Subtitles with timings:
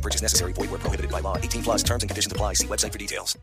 [0.00, 0.52] No purchase necessary.
[0.54, 1.36] Void where prohibited by law.
[1.36, 2.54] 18 plus terms and conditions apply.
[2.54, 3.38] See website for details.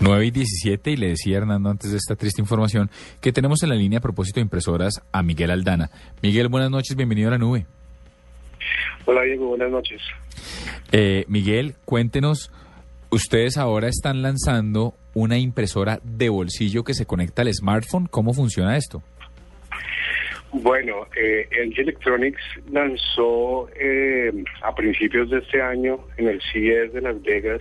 [0.00, 2.90] 9 y 17 y le decía Hernando antes de esta triste información
[3.22, 5.90] que tenemos en la línea a propósito de impresoras a Miguel Aldana.
[6.22, 7.64] Miguel, buenas noches, bienvenido a la nube.
[9.06, 10.02] Hola Diego, buenas noches.
[10.92, 12.50] Eh, Miguel, cuéntenos,
[13.08, 18.06] ustedes ahora están lanzando una impresora de bolsillo que se conecta al smartphone.
[18.06, 19.02] ¿Cómo funciona esto?
[20.62, 27.02] Bueno, eh, LG Electronics lanzó eh, a principios de este año en el CES de
[27.02, 27.60] Las Vegas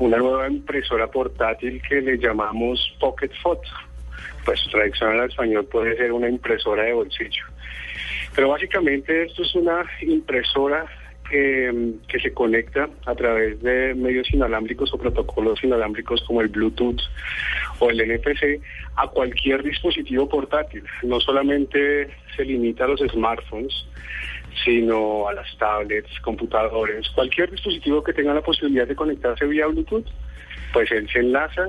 [0.00, 3.68] una nueva impresora portátil que le llamamos Pocket Photo.
[4.44, 7.44] Pues traducción al español puede ser una impresora de bolsillo.
[8.34, 10.86] Pero básicamente esto es una impresora
[11.30, 17.00] eh, que se conecta a través de medios inalámbricos o protocolos inalámbricos como el Bluetooth
[17.78, 18.60] o el NFC
[18.98, 20.82] a cualquier dispositivo portátil.
[21.04, 23.86] No solamente se limita a los smartphones,
[24.64, 30.06] sino a las tablets, computadores, cualquier dispositivo que tenga la posibilidad de conectarse vía Bluetooth,
[30.72, 31.68] pues él se enlaza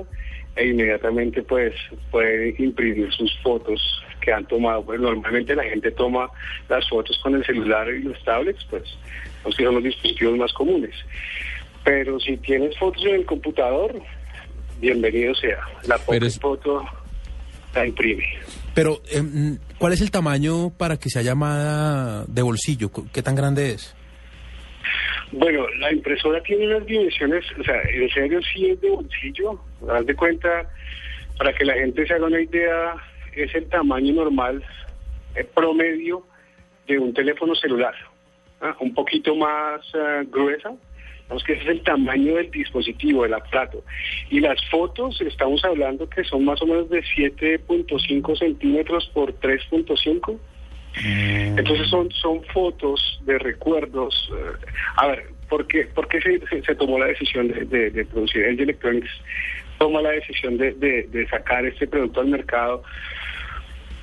[0.56, 1.72] e inmediatamente pues
[2.10, 3.80] puede imprimir sus fotos
[4.20, 4.84] que han tomado.
[4.84, 6.30] Pues normalmente la gente toma
[6.68, 8.82] las fotos con el celular y los tablets, pues
[9.44, 10.96] los que son los dispositivos más comunes.
[11.84, 14.02] Pero si tienes fotos en el computador,
[14.80, 15.60] bienvenido sea.
[15.86, 16.84] La foto
[17.74, 18.24] la imprime.
[18.74, 19.22] Pero, eh,
[19.78, 22.90] ¿cuál es el tamaño para que sea llamada de bolsillo?
[23.12, 23.94] ¿Qué tan grande es?
[25.32, 29.60] Bueno, la impresora tiene unas dimensiones, o sea, en serio sí es de bolsillo.
[29.88, 30.68] Haz de cuenta,
[31.38, 32.94] para que la gente se haga una idea,
[33.34, 34.64] es el tamaño normal,
[35.34, 36.24] el promedio
[36.88, 37.94] de un teléfono celular.
[38.60, 38.74] ¿ah?
[38.80, 40.72] Un poquito más uh, gruesa,
[41.44, 43.84] Que ese es el tamaño del dispositivo, del aparato.
[44.30, 50.38] Y las fotos, estamos hablando que son más o menos de 7.5 centímetros por 3.5.
[51.56, 54.30] Entonces son, son fotos de recuerdos.
[54.96, 58.44] a ver, ¿por qué, por qué se, se, tomó la decisión de, de, producir?
[58.44, 59.10] El Electronics
[59.78, 62.82] toma la decisión de, de, sacar este producto al mercado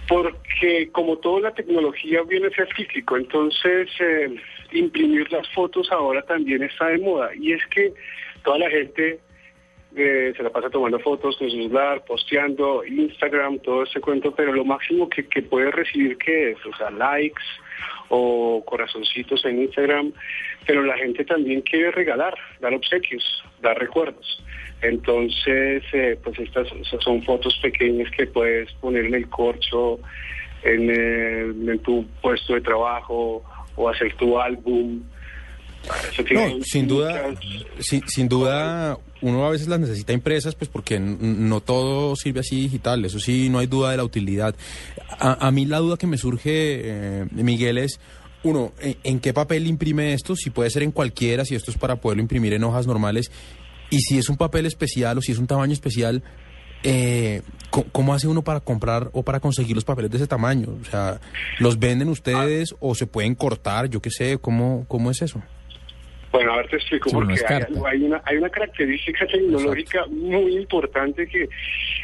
[0.07, 4.35] porque como toda la tecnología viene a ser cíclico, entonces eh,
[4.71, 7.31] imprimir las fotos ahora también está de moda.
[7.35, 7.93] Y es que
[8.43, 9.19] toda la gente
[9.95, 14.53] eh, se la pasa tomando fotos con su celular, posteando, Instagram, todo ese cuento, pero
[14.53, 17.41] lo máximo que, que puede recibir que es, o sea, likes
[18.09, 20.13] o corazoncitos en Instagram,
[20.65, 24.43] pero la gente también quiere regalar, dar obsequios, dar recuerdos.
[24.81, 26.67] Entonces, eh, pues estas
[26.99, 29.99] son fotos pequeñas que puedes poner en el corcho,
[30.63, 30.89] en,
[31.69, 33.43] en tu puesto de trabajo
[33.77, 35.01] o hacer tu álbum.
[36.31, 37.33] No, sin duda,
[37.79, 43.05] sin, duda, uno a veces las necesita impresas, pues porque no todo sirve así digital,
[43.05, 44.53] eso sí, no hay duda de la utilidad.
[45.19, 48.01] A, mí la duda que me surge, eh, Miguel, es,
[48.43, 50.35] uno, ¿en, qué papel imprime esto?
[50.35, 53.31] Si puede ser en cualquiera, si esto es para poderlo imprimir en hojas normales,
[53.89, 56.21] y si es un papel especial o si es un tamaño especial,
[56.83, 57.41] eh,
[57.91, 60.69] ¿cómo hace uno para comprar o para conseguir los papeles de ese tamaño?
[60.81, 61.19] O sea,
[61.59, 63.89] ¿los venden ustedes o se pueden cortar?
[63.89, 65.41] Yo qué sé, ¿cómo, cómo es eso?
[66.31, 71.47] Bueno, a ver, te explico, porque hay, una, hay una característica tecnológica muy importante que,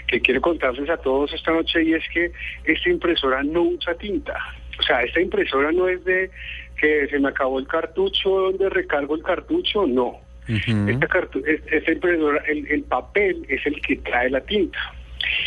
[0.07, 2.31] que quiero contarles a todos esta noche y es que
[2.63, 4.33] esta impresora no usa tinta.
[4.79, 6.31] O sea, esta impresora no es de
[6.77, 10.22] que se me acabó el cartucho, donde recargo el cartucho, no.
[10.47, 14.79] Esta, impresora, el, el papel es el que trae la tinta.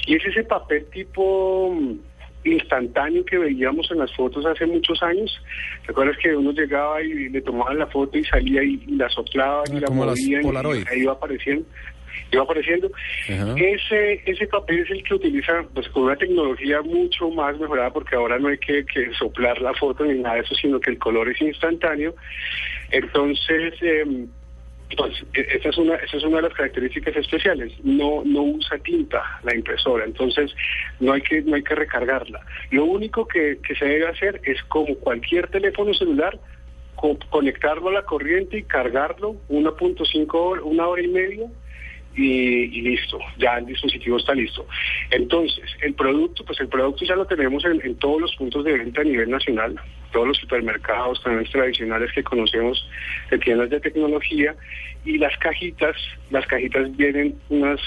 [0.07, 1.99] Y es ese papel tipo mm,
[2.45, 5.43] instantáneo que veíamos en las fotos hace muchos años.
[5.85, 9.65] ¿Te acuerdas que uno llegaba y le tomaban la foto y salía y, la soplaban
[9.77, 11.67] y la movían y iba apareciendo?
[12.33, 12.91] iba apareciendo.
[13.29, 18.17] Ese ese papel es el que utiliza pues con una tecnología mucho más mejorada porque
[18.17, 20.99] ahora no hay que, que soplar la foto ni nada de eso, sino que el
[20.99, 22.15] color es instantáneo.
[22.91, 24.27] Entonces, eh,
[24.89, 27.73] entonces, e, esa es una, esa es una de las características especiales.
[27.83, 30.55] No, no usa tinta la impresora, entonces
[31.01, 32.41] no hay que, no hay que recargarla.
[32.71, 36.39] Lo único que, que se debe hacer es como cualquier teléfono celular,
[37.31, 41.47] conectarlo a la corriente y cargarlo 1.5 horas, una hora y media
[42.17, 44.67] y, listo, ya el dispositivo está listo.
[45.11, 48.73] Entonces, el producto, pues el producto ya lo tenemos en, en todos los puntos de
[48.73, 49.79] venta a nivel nacional.
[50.13, 52.89] Todos los supermercados, también tradicionales que conocemos
[53.31, 54.55] de tiendas de tecnología,
[55.07, 55.97] y las cajitas,
[56.31, 57.81] las cajitas vienen unas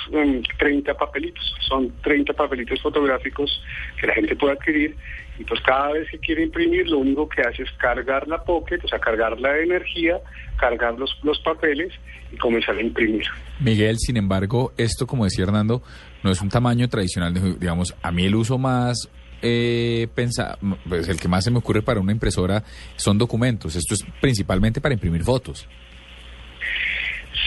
[0.57, 3.61] 30 um, papelitos, son 30 papelitos fotográficos
[3.99, 4.95] que la gente puede adquirir
[5.37, 8.79] y pues cada vez que quiere imprimir lo único que hace es cargar la pocket,
[8.83, 10.19] o sea, cargar la energía,
[10.57, 11.93] cargar los, los papeles
[12.31, 13.25] y comenzar a imprimir.
[13.59, 15.81] Miguel, sin embargo, esto como decía Hernando,
[16.23, 19.09] no es un tamaño tradicional, digamos, a mí el uso más
[19.41, 22.63] eh, pues el que más se me ocurre para una impresora
[22.95, 23.75] son documentos.
[23.75, 25.67] Esto es principalmente para imprimir fotos.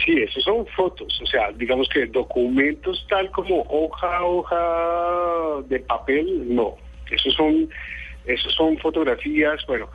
[0.05, 6.53] Sí, esos son fotos, o sea, digamos que documentos tal como hoja, hoja de papel,
[6.53, 6.75] no.
[7.09, 7.69] Esos son,
[8.25, 9.89] esos son fotografías, bueno,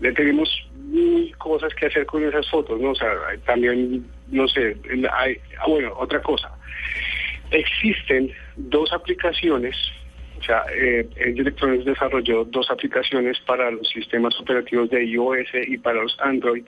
[0.00, 2.90] le tenemos mil cosas que hacer con esas fotos, ¿no?
[2.90, 3.12] O sea,
[3.44, 4.76] también, no sé,
[5.12, 6.50] hay, ah, bueno, otra cosa.
[7.50, 9.76] Existen dos aplicaciones
[10.40, 16.02] o sea, eh, Electronics desarrolló dos aplicaciones para los sistemas operativos de iOS y para
[16.02, 16.64] los Android.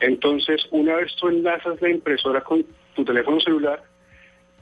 [0.00, 2.64] Entonces, una vez tú enlazas la impresora con
[2.94, 3.82] tu teléfono celular,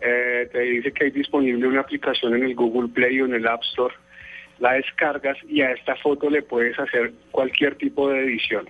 [0.01, 3.47] eh, te dice que hay disponible una aplicación en el Google Play o en el
[3.47, 3.95] App Store.
[4.59, 8.69] La descargas y a esta foto le puedes hacer cualquier tipo de edición.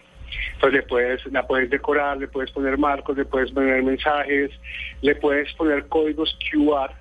[0.54, 4.50] Entonces le puedes, la puedes decorar, le puedes poner marcos, le puedes poner mensajes,
[5.00, 6.99] le puedes poner códigos QR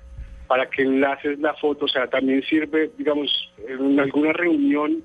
[0.50, 3.30] para que enlaces la foto, o sea, también sirve, digamos,
[3.68, 5.04] en alguna reunión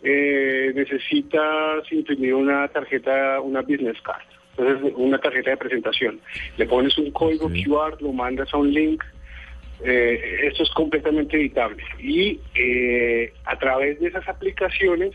[0.00, 4.22] eh, necesitas imprimir una tarjeta, una business card,
[4.56, 6.20] entonces una tarjeta de presentación.
[6.56, 9.02] Le pones un código QR, lo mandas a un link,
[9.82, 11.82] eh, esto es completamente editable.
[11.98, 15.10] Y eh, a través de esas aplicaciones,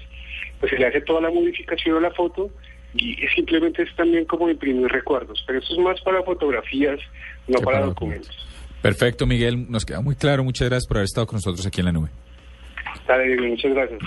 [0.60, 2.52] pues se le hace toda la modificación a la foto
[2.94, 7.00] y simplemente es también como imprimir recuerdos, pero eso es más para fotografías,
[7.48, 8.51] no para documentos.
[8.82, 10.44] Perfecto, Miguel, nos queda muy claro.
[10.44, 12.10] Muchas gracias por haber estado con nosotros aquí en la nube.
[13.08, 14.00] Dale, muchas gracias.